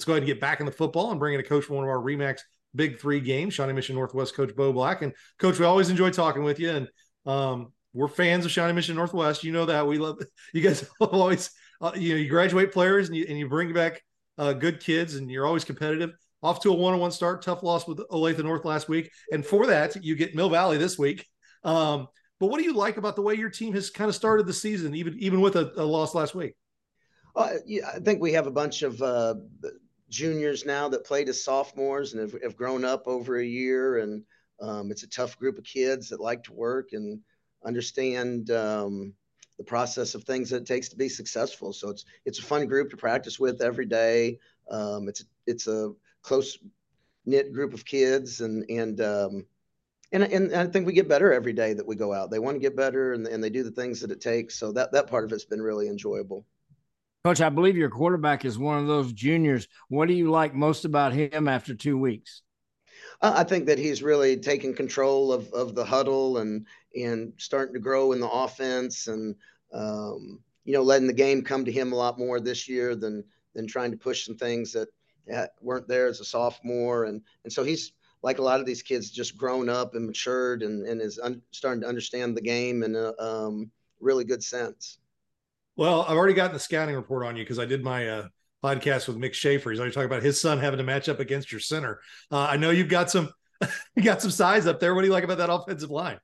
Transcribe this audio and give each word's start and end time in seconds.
Let's 0.00 0.06
go 0.06 0.14
ahead 0.14 0.22
and 0.22 0.28
get 0.28 0.40
back 0.40 0.60
in 0.60 0.66
the 0.66 0.72
football 0.72 1.10
and 1.10 1.20
bring 1.20 1.34
in 1.34 1.40
a 1.40 1.42
coach 1.42 1.64
for 1.64 1.74
one 1.74 1.84
of 1.84 1.90
our 1.90 1.98
Remax 1.98 2.40
Big 2.74 2.98
Three 2.98 3.20
games, 3.20 3.52
Shawnee 3.52 3.74
Mission 3.74 3.96
Northwest 3.96 4.34
coach 4.34 4.56
Bo 4.56 4.72
Black. 4.72 5.02
And 5.02 5.12
coach, 5.38 5.58
we 5.58 5.66
always 5.66 5.90
enjoy 5.90 6.08
talking 6.08 6.42
with 6.42 6.58
you, 6.58 6.70
and 6.70 6.88
um, 7.26 7.72
we're 7.92 8.08
fans 8.08 8.46
of 8.46 8.50
Shawnee 8.50 8.72
Mission 8.72 8.96
Northwest. 8.96 9.44
You 9.44 9.52
know 9.52 9.66
that 9.66 9.86
we 9.86 9.98
love 9.98 10.16
you 10.54 10.62
guys. 10.62 10.88
Always, 11.02 11.50
uh, 11.82 11.92
you 11.96 12.14
know, 12.14 12.16
you 12.16 12.30
graduate 12.30 12.72
players 12.72 13.08
and 13.08 13.16
you 13.16 13.26
and 13.28 13.38
you 13.38 13.46
bring 13.46 13.74
back 13.74 14.02
uh, 14.38 14.54
good 14.54 14.80
kids, 14.80 15.16
and 15.16 15.30
you're 15.30 15.46
always 15.46 15.66
competitive. 15.66 16.12
Off 16.42 16.62
to 16.62 16.70
a 16.70 16.74
one-on-one 16.74 17.10
start, 17.10 17.42
tough 17.42 17.62
loss 17.62 17.86
with 17.86 17.98
Olathe 18.08 18.42
North 18.42 18.64
last 18.64 18.88
week, 18.88 19.10
and 19.30 19.44
for 19.44 19.66
that 19.66 20.02
you 20.02 20.16
get 20.16 20.34
Mill 20.34 20.48
Valley 20.48 20.78
this 20.78 20.98
week. 20.98 21.26
Um, 21.62 22.08
but 22.38 22.46
what 22.46 22.56
do 22.56 22.64
you 22.64 22.72
like 22.72 22.96
about 22.96 23.16
the 23.16 23.22
way 23.22 23.34
your 23.34 23.50
team 23.50 23.74
has 23.74 23.90
kind 23.90 24.08
of 24.08 24.14
started 24.14 24.46
the 24.46 24.54
season, 24.54 24.94
even 24.94 25.18
even 25.18 25.42
with 25.42 25.56
a, 25.56 25.70
a 25.76 25.84
loss 25.84 26.14
last 26.14 26.34
week? 26.34 26.54
Uh, 27.36 27.50
yeah, 27.66 27.90
I 27.94 27.98
think 28.00 28.20
we 28.20 28.32
have 28.32 28.46
a 28.46 28.50
bunch 28.50 28.82
of 28.82 29.00
uh, 29.02 29.34
juniors 30.10 30.66
now 30.66 30.88
that 30.88 31.04
played 31.04 31.28
as 31.28 31.42
sophomores 31.42 32.12
and 32.12 32.20
have, 32.20 32.42
have 32.42 32.56
grown 32.56 32.84
up 32.84 33.06
over 33.06 33.38
a 33.38 33.44
year. 33.44 33.98
And 33.98 34.24
um, 34.60 34.90
it's 34.90 35.04
a 35.04 35.08
tough 35.08 35.38
group 35.38 35.56
of 35.56 35.64
kids 35.64 36.08
that 36.10 36.20
like 36.20 36.42
to 36.44 36.52
work 36.52 36.90
and 36.92 37.20
understand 37.64 38.50
um, 38.50 39.14
the 39.56 39.64
process 39.64 40.14
of 40.14 40.24
things 40.24 40.50
that 40.50 40.62
it 40.62 40.66
takes 40.66 40.88
to 40.88 40.96
be 40.96 41.08
successful. 41.08 41.72
So 41.72 41.90
it's 41.90 42.04
it's 42.24 42.38
a 42.38 42.42
fun 42.42 42.66
group 42.66 42.90
to 42.90 42.96
practice 42.96 43.38
with 43.38 43.62
every 43.62 43.86
day. 43.86 44.38
Um, 44.70 45.08
it's 45.08 45.24
it's 45.46 45.66
a 45.66 45.92
close 46.22 46.58
knit 47.26 47.52
group 47.52 47.74
of 47.74 47.84
kids, 47.84 48.40
and 48.40 48.64
and 48.70 49.00
um, 49.00 49.46
and 50.12 50.24
and 50.24 50.54
I 50.54 50.66
think 50.66 50.86
we 50.86 50.92
get 50.92 51.08
better 51.08 51.32
every 51.32 51.52
day 51.52 51.74
that 51.74 51.86
we 51.86 51.94
go 51.94 52.12
out. 52.12 52.30
They 52.30 52.38
want 52.38 52.56
to 52.56 52.60
get 52.60 52.76
better, 52.76 53.12
and, 53.12 53.26
and 53.26 53.42
they 53.42 53.50
do 53.50 53.62
the 53.62 53.70
things 53.70 54.00
that 54.00 54.10
it 54.10 54.20
takes. 54.20 54.58
So 54.58 54.72
that 54.72 54.92
that 54.92 55.08
part 55.08 55.24
of 55.24 55.32
it's 55.32 55.44
been 55.44 55.62
really 55.62 55.88
enjoyable. 55.88 56.44
Coach, 57.24 57.42
I 57.42 57.50
believe 57.50 57.76
your 57.76 57.90
quarterback 57.90 58.46
is 58.46 58.58
one 58.58 58.78
of 58.78 58.86
those 58.86 59.12
juniors. 59.12 59.68
What 59.88 60.08
do 60.08 60.14
you 60.14 60.30
like 60.30 60.54
most 60.54 60.86
about 60.86 61.12
him 61.12 61.48
after 61.48 61.74
two 61.74 61.98
weeks? 61.98 62.40
I 63.20 63.44
think 63.44 63.66
that 63.66 63.78
he's 63.78 64.02
really 64.02 64.38
taken 64.38 64.72
control 64.72 65.30
of, 65.30 65.52
of 65.52 65.74
the 65.74 65.84
huddle 65.84 66.38
and 66.38 66.66
and 66.96 67.34
starting 67.36 67.74
to 67.74 67.80
grow 67.80 68.12
in 68.12 68.20
the 68.20 68.28
offense 68.28 69.06
and 69.06 69.36
um, 69.72 70.40
you 70.64 70.72
know 70.72 70.82
letting 70.82 71.06
the 71.06 71.12
game 71.12 71.42
come 71.42 71.64
to 71.66 71.72
him 71.72 71.92
a 71.92 71.96
lot 71.96 72.18
more 72.18 72.40
this 72.40 72.68
year 72.68 72.96
than 72.96 73.22
than 73.54 73.66
trying 73.66 73.90
to 73.90 73.98
push 73.98 74.24
some 74.24 74.36
things 74.36 74.72
that 74.72 74.88
weren't 75.60 75.88
there 75.88 76.06
as 76.06 76.20
a 76.20 76.24
sophomore 76.24 77.04
and 77.04 77.20
and 77.44 77.52
so 77.52 77.62
he's 77.62 77.92
like 78.22 78.38
a 78.38 78.42
lot 78.42 78.60
of 78.60 78.66
these 78.66 78.82
kids 78.82 79.10
just 79.10 79.36
grown 79.36 79.68
up 79.68 79.94
and 79.94 80.06
matured 80.06 80.62
and, 80.62 80.86
and 80.86 81.00
is 81.00 81.18
un- 81.18 81.42
starting 81.50 81.82
to 81.82 81.88
understand 81.88 82.36
the 82.36 82.40
game 82.40 82.82
in 82.82 82.96
a 82.96 83.12
um, 83.18 83.70
really 84.00 84.24
good 84.24 84.42
sense. 84.42 84.98
Well, 85.80 86.02
I've 86.02 86.18
already 86.18 86.34
gotten 86.34 86.52
the 86.52 86.60
scouting 86.60 86.94
report 86.94 87.24
on 87.24 87.38
you 87.38 87.42
because 87.42 87.58
I 87.58 87.64
did 87.64 87.82
my 87.82 88.06
uh, 88.06 88.28
podcast 88.62 89.08
with 89.08 89.16
Mick 89.16 89.32
Schaefer. 89.32 89.70
He's 89.70 89.80
already 89.80 89.94
talking 89.94 90.10
about 90.10 90.22
his 90.22 90.38
son 90.38 90.58
having 90.58 90.76
to 90.76 90.84
match 90.84 91.08
up 91.08 91.20
against 91.20 91.50
your 91.50 91.60
center. 91.62 92.02
Uh, 92.30 92.48
I 92.50 92.58
know 92.58 92.68
you've 92.68 92.90
got 92.90 93.10
some, 93.10 93.30
you 93.96 94.02
got 94.02 94.20
some 94.20 94.30
size 94.30 94.66
up 94.66 94.78
there. 94.78 94.94
What 94.94 95.00
do 95.00 95.06
you 95.06 95.12
like 95.14 95.24
about 95.24 95.38
that 95.38 95.50
offensive 95.50 95.90
line? 95.90 96.20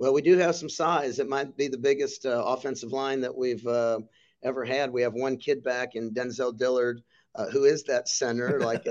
Well, 0.00 0.12
we 0.12 0.20
do 0.20 0.36
have 0.38 0.56
some 0.56 0.68
size. 0.68 1.20
It 1.20 1.28
might 1.28 1.56
be 1.56 1.68
the 1.68 1.78
biggest 1.78 2.26
uh, 2.26 2.42
offensive 2.44 2.90
line 2.90 3.20
that 3.20 3.36
we've 3.36 3.64
uh, 3.68 4.00
ever 4.42 4.64
had. 4.64 4.90
We 4.90 5.02
have 5.02 5.14
one 5.14 5.36
kid 5.36 5.62
back 5.62 5.94
in 5.94 6.12
Denzel 6.12 6.58
Dillard, 6.58 7.00
uh, 7.36 7.46
who 7.50 7.66
is 7.66 7.84
that 7.84 8.08
center, 8.08 8.58
like 8.58 8.84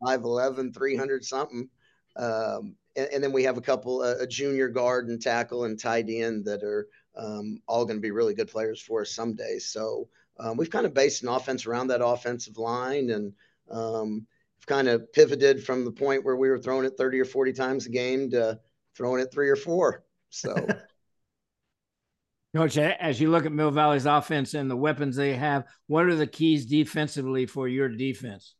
5'11", 0.00 0.72
300 0.76 1.24
something. 1.24 1.68
Um, 2.14 2.76
and, 2.96 3.08
and, 3.12 3.24
then 3.24 3.32
we 3.32 3.44
have 3.44 3.56
a 3.56 3.62
couple, 3.62 4.02
uh, 4.02 4.16
a 4.20 4.26
junior 4.26 4.68
guard 4.68 5.08
and 5.08 5.20
tackle 5.20 5.64
and 5.64 5.78
tight 5.78 6.08
end 6.08 6.44
that 6.44 6.62
are 6.62 6.88
um, 7.16 7.60
all 7.66 7.84
going 7.84 7.96
to 7.96 8.02
be 8.02 8.10
really 8.10 8.34
good 8.34 8.48
players 8.48 8.80
for 8.80 9.02
us 9.02 9.12
someday. 9.12 9.58
So 9.58 10.08
um, 10.38 10.56
we've 10.56 10.70
kind 10.70 10.86
of 10.86 10.94
based 10.94 11.22
an 11.22 11.28
offense 11.28 11.66
around 11.66 11.88
that 11.88 12.04
offensive 12.04 12.58
line 12.58 13.10
and 13.10 13.32
um, 13.70 14.26
kind 14.66 14.88
of 14.88 15.12
pivoted 15.12 15.64
from 15.64 15.84
the 15.84 15.92
point 15.92 16.24
where 16.24 16.36
we 16.36 16.48
were 16.48 16.58
throwing 16.58 16.86
it 16.86 16.96
30 16.96 17.20
or 17.20 17.24
40 17.24 17.52
times 17.52 17.86
a 17.86 17.90
game 17.90 18.30
to 18.30 18.58
throwing 18.96 19.20
it 19.20 19.32
three 19.32 19.48
or 19.48 19.56
four. 19.56 20.04
So. 20.30 20.54
Coach, 22.54 22.78
as 22.78 23.20
you 23.20 23.30
look 23.30 23.46
at 23.46 23.52
Mill 23.52 23.70
Valley's 23.70 24.06
offense 24.06 24.54
and 24.54 24.68
the 24.68 24.76
weapons 24.76 25.14
they 25.14 25.34
have, 25.34 25.66
what 25.86 26.06
are 26.06 26.16
the 26.16 26.26
keys 26.26 26.66
defensively 26.66 27.46
for 27.46 27.68
your 27.68 27.88
defense? 27.88 28.54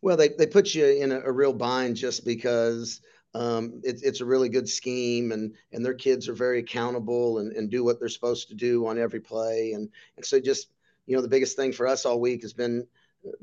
Well, 0.00 0.16
they, 0.16 0.28
they 0.28 0.46
put 0.46 0.74
you 0.74 0.86
in 0.86 1.12
a, 1.12 1.20
a 1.20 1.32
real 1.32 1.52
bind 1.52 1.96
just 1.96 2.24
because 2.24 3.02
um, 3.34 3.80
it, 3.84 4.00
it's 4.02 4.20
a 4.20 4.24
really 4.24 4.48
good 4.48 4.68
scheme 4.68 5.32
and 5.32 5.54
and 5.72 5.84
their 5.84 5.94
kids 5.94 6.28
are 6.28 6.34
very 6.34 6.58
accountable 6.58 7.38
and, 7.38 7.52
and 7.52 7.70
do 7.70 7.84
what 7.84 8.00
they're 8.00 8.08
supposed 8.08 8.48
to 8.48 8.54
do 8.54 8.86
on 8.86 8.98
every 8.98 9.20
play. 9.20 9.72
And, 9.72 9.88
and 10.16 10.24
so 10.24 10.40
just 10.40 10.72
you 11.06 11.16
know 11.16 11.22
the 11.22 11.28
biggest 11.28 11.56
thing 11.56 11.72
for 11.72 11.86
us 11.86 12.04
all 12.04 12.20
week 12.20 12.42
has 12.42 12.52
been 12.52 12.86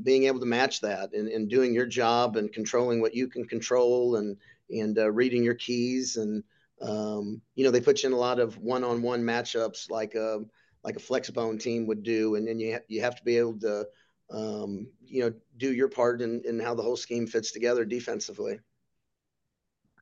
being 0.02 0.26
able 0.26 0.40
to 0.40 0.46
match 0.46 0.82
that 0.82 1.14
and, 1.14 1.28
and 1.28 1.50
doing 1.50 1.74
your 1.74 1.86
job 1.86 2.36
and 2.36 2.52
controlling 2.52 3.00
what 3.00 3.16
you 3.16 3.28
can 3.28 3.46
control 3.46 4.18
and 4.18 4.38
and 4.70 4.98
uh, 4.98 5.10
reading 5.10 5.44
your 5.44 5.56
keys. 5.56 6.18
And 6.18 6.44
um, 6.82 7.42
you 7.56 7.64
know 7.64 7.72
they 7.72 7.82
put 7.82 8.04
you 8.04 8.08
in 8.08 8.14
a 8.14 8.18
lot 8.18 8.40
of 8.40 8.58
one-on-one 8.58 9.24
matchups 9.24 9.90
like 9.90 10.16
a 10.16 10.40
like 10.84 10.98
a 10.98 11.00
flexbone 11.00 11.62
team 11.62 11.88
would 11.88 12.04
do. 12.04 12.36
And 12.36 12.48
then 12.48 12.60
you 12.60 12.74
ha- 12.74 12.86
you 12.90 13.02
have 13.02 13.16
to 13.16 13.24
be 13.24 13.38
able 13.38 13.60
to 13.60 13.86
um, 14.32 14.88
you 15.06 15.24
know 15.24 15.34
do 15.56 15.74
your 15.74 15.88
part 15.88 16.22
in, 16.22 16.42
in 16.44 16.60
how 16.60 16.76
the 16.76 16.84
whole 16.84 16.98
scheme 16.98 17.26
fits 17.26 17.52
together 17.54 17.86
defensively 17.86 18.60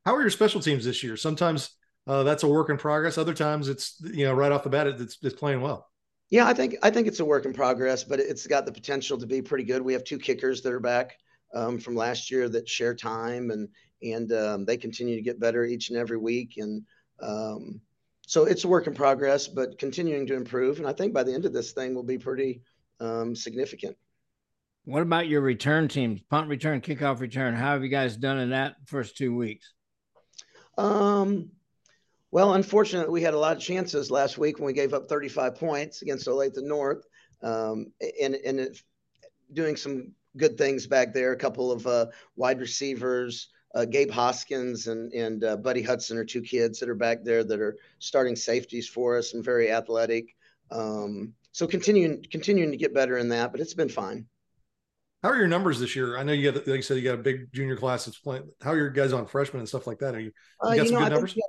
how 0.06 0.14
are 0.14 0.20
your 0.20 0.30
special 0.30 0.60
teams 0.60 0.84
this 0.84 1.02
year? 1.02 1.16
Sometimes 1.16 1.70
uh, 2.06 2.22
that's 2.22 2.44
a 2.44 2.48
work 2.48 2.70
in 2.70 2.78
progress. 2.78 3.18
Other 3.18 3.34
times 3.34 3.68
it's 3.68 4.00
you 4.00 4.24
know 4.24 4.32
right 4.32 4.52
off 4.52 4.62
the 4.62 4.70
bat 4.70 4.86
it's, 4.86 5.18
it's 5.20 5.34
playing 5.34 5.60
well. 5.60 5.90
Yeah, 6.30 6.46
I 6.46 6.54
think 6.54 6.76
I 6.82 6.90
think 6.90 7.08
it's 7.08 7.20
a 7.20 7.24
work 7.24 7.44
in 7.44 7.52
progress, 7.52 8.04
but 8.04 8.20
it's 8.20 8.46
got 8.46 8.64
the 8.64 8.72
potential 8.72 9.18
to 9.18 9.26
be 9.26 9.42
pretty 9.42 9.64
good. 9.64 9.82
We 9.82 9.92
have 9.92 10.04
two 10.04 10.18
kickers 10.18 10.62
that 10.62 10.72
are 10.72 10.80
back 10.80 11.18
um, 11.54 11.78
from 11.78 11.96
last 11.96 12.30
year 12.30 12.48
that 12.48 12.68
share 12.68 12.94
time 12.94 13.50
and 13.50 13.68
and 14.02 14.32
um, 14.32 14.64
they 14.64 14.76
continue 14.76 15.16
to 15.16 15.22
get 15.22 15.40
better 15.40 15.64
each 15.64 15.90
and 15.90 15.98
every 15.98 16.18
week 16.18 16.54
and 16.56 16.84
um, 17.20 17.80
so 18.28 18.44
it's 18.44 18.64
a 18.64 18.68
work 18.68 18.88
in 18.88 18.94
progress, 18.94 19.46
but 19.46 19.78
continuing 19.78 20.26
to 20.26 20.34
improve. 20.34 20.78
And 20.78 20.86
I 20.86 20.92
think 20.92 21.14
by 21.14 21.22
the 21.22 21.32
end 21.32 21.44
of 21.44 21.52
this 21.52 21.70
thing 21.70 21.94
will 21.94 22.02
be 22.02 22.18
pretty 22.18 22.60
um, 22.98 23.36
significant. 23.36 23.96
What 24.84 25.02
about 25.02 25.28
your 25.28 25.40
return 25.40 25.86
teams? 25.86 26.20
Punt 26.28 26.48
return, 26.48 26.80
kickoff 26.80 27.20
return. 27.20 27.54
How 27.54 27.72
have 27.72 27.84
you 27.84 27.88
guys 27.88 28.16
done 28.16 28.38
in 28.38 28.50
that 28.50 28.76
first 28.86 29.16
two 29.16 29.34
weeks? 29.34 29.72
Um, 30.76 31.50
well, 32.30 32.54
unfortunately, 32.54 33.12
we 33.12 33.22
had 33.22 33.34
a 33.34 33.38
lot 33.38 33.56
of 33.56 33.62
chances 33.62 34.10
last 34.10 34.36
week 34.36 34.58
when 34.58 34.66
we 34.66 34.72
gave 34.72 34.94
up 34.94 35.08
35 35.08 35.54
points 35.54 36.02
against 36.02 36.26
Olathe 36.26 36.62
North, 36.62 37.06
um, 37.42 37.92
and 38.20 38.34
and 38.34 38.60
it, 38.60 38.82
doing 39.52 39.76
some 39.76 40.12
good 40.36 40.58
things 40.58 40.86
back 40.86 41.14
there. 41.14 41.32
A 41.32 41.36
couple 41.36 41.72
of 41.72 41.86
uh, 41.86 42.06
wide 42.34 42.60
receivers, 42.60 43.48
uh, 43.74 43.84
Gabe 43.84 44.10
Hoskins 44.10 44.86
and 44.88 45.12
and 45.12 45.44
uh, 45.44 45.56
Buddy 45.56 45.82
Hudson 45.82 46.18
are 46.18 46.24
two 46.24 46.42
kids 46.42 46.78
that 46.80 46.88
are 46.88 46.94
back 46.94 47.24
there 47.24 47.44
that 47.44 47.60
are 47.60 47.76
starting 48.00 48.36
safeties 48.36 48.88
for 48.88 49.16
us 49.16 49.34
and 49.34 49.44
very 49.44 49.70
athletic. 49.70 50.34
Um, 50.70 51.32
so 51.52 51.66
continuing 51.66 52.24
continuing 52.30 52.70
to 52.70 52.76
get 52.76 52.92
better 52.92 53.18
in 53.18 53.28
that, 53.30 53.52
but 53.52 53.60
it's 53.60 53.74
been 53.74 53.88
fine. 53.88 54.26
How 55.22 55.30
are 55.30 55.36
your 55.36 55.48
numbers 55.48 55.80
this 55.80 55.96
year? 55.96 56.18
I 56.18 56.22
know 56.22 56.32
you 56.32 56.52
got, 56.52 56.66
like 56.66 56.76
you 56.76 56.82
said, 56.82 56.98
you 56.98 57.02
got 57.02 57.14
a 57.14 57.22
big 57.22 57.52
junior 57.52 57.76
class 57.76 58.04
that's 58.04 58.18
playing. 58.18 58.48
How 58.62 58.72
are 58.72 58.76
your 58.76 58.90
guys 58.90 59.12
on 59.12 59.26
freshmen 59.26 59.60
and 59.60 59.68
stuff 59.68 59.86
like 59.86 59.98
that? 59.98 60.14
Are 60.14 60.20
you, 60.20 60.26
you 60.26 60.32
uh, 60.60 60.74
got 60.74 60.76
you 60.76 60.86
some 60.86 60.94
know, 60.94 61.04
good 61.04 61.12
numbers? 61.12 61.32
Think, 61.32 61.44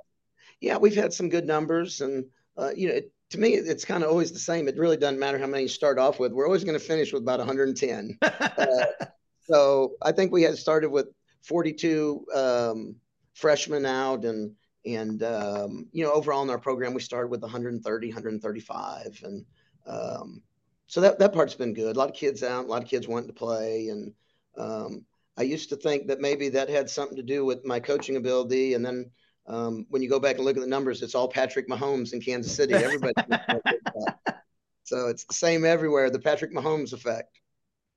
yeah, 0.60 0.76
we've 0.76 0.94
had 0.94 1.12
some 1.12 1.28
good 1.28 1.46
numbers, 1.46 2.00
and 2.00 2.24
uh, 2.56 2.70
you 2.74 2.88
know, 2.88 2.94
it, 2.94 3.12
to 3.30 3.38
me, 3.38 3.54
it's 3.54 3.84
kind 3.84 4.02
of 4.02 4.10
always 4.10 4.32
the 4.32 4.38
same. 4.38 4.68
It 4.68 4.78
really 4.78 4.96
doesn't 4.96 5.18
matter 5.18 5.38
how 5.38 5.46
many 5.46 5.64
you 5.64 5.68
start 5.68 5.98
off 5.98 6.18
with. 6.18 6.32
We're 6.32 6.46
always 6.46 6.64
going 6.64 6.78
to 6.78 6.84
finish 6.84 7.12
with 7.12 7.22
about 7.22 7.38
110. 7.38 8.18
uh, 8.22 9.06
so 9.42 9.92
I 10.02 10.12
think 10.12 10.32
we 10.32 10.42
had 10.42 10.56
started 10.56 10.90
with 10.90 11.08
42 11.42 12.24
um, 12.34 12.96
freshmen 13.34 13.84
out, 13.84 14.24
and 14.24 14.52
and 14.86 15.22
um, 15.22 15.86
you 15.92 16.04
know, 16.04 16.12
overall 16.12 16.42
in 16.42 16.50
our 16.50 16.58
program, 16.58 16.94
we 16.94 17.00
started 17.00 17.28
with 17.28 17.42
130, 17.42 18.08
135, 18.08 19.20
and 19.24 19.44
um, 19.86 20.42
so 20.88 21.02
that 21.02 21.18
that 21.20 21.32
part's 21.32 21.54
been 21.54 21.74
good. 21.74 21.94
A 21.94 21.98
lot 21.98 22.08
of 22.08 22.16
kids 22.16 22.42
out, 22.42 22.64
a 22.64 22.68
lot 22.68 22.82
of 22.82 22.88
kids 22.88 23.06
wanting 23.06 23.28
to 23.28 23.34
play, 23.34 23.88
and 23.88 24.12
um, 24.56 25.04
I 25.36 25.42
used 25.42 25.68
to 25.68 25.76
think 25.76 26.08
that 26.08 26.20
maybe 26.20 26.48
that 26.48 26.68
had 26.68 26.90
something 26.90 27.16
to 27.16 27.22
do 27.22 27.44
with 27.44 27.64
my 27.64 27.78
coaching 27.78 28.16
ability, 28.16 28.74
and 28.74 28.84
then 28.84 29.10
um, 29.46 29.86
when 29.90 30.02
you 30.02 30.08
go 30.08 30.18
back 30.18 30.36
and 30.36 30.44
look 30.44 30.56
at 30.56 30.62
the 30.62 30.68
numbers, 30.68 31.02
it's 31.02 31.14
all 31.14 31.28
Patrick 31.28 31.68
Mahomes 31.68 32.12
in 32.12 32.20
Kansas 32.20 32.54
City. 32.54 32.74
Everybody. 32.74 33.14
so 34.84 35.08
it's 35.08 35.24
the 35.24 35.34
same 35.34 35.64
everywhere. 35.64 36.10
The 36.10 36.18
Patrick 36.18 36.52
Mahomes 36.52 36.92
effect. 36.92 37.38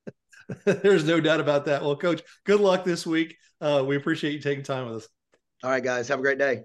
There's 0.65 1.05
no 1.05 1.19
doubt 1.19 1.39
about 1.39 1.65
that. 1.65 1.81
Well, 1.81 1.95
coach, 1.95 2.21
good 2.45 2.59
luck 2.59 2.83
this 2.83 3.07
week. 3.07 3.37
Uh, 3.59 3.83
we 3.85 3.95
appreciate 3.95 4.33
you 4.33 4.39
taking 4.39 4.63
time 4.63 4.87
with 4.87 5.03
us. 5.03 5.09
All 5.63 5.69
right, 5.69 5.83
guys. 5.83 6.07
Have 6.07 6.19
a 6.19 6.23
great 6.23 6.39
day. 6.39 6.63